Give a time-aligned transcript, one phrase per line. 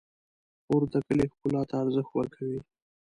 [0.63, 2.59] خور د کلي ښکلا ته ارزښت ورکوي.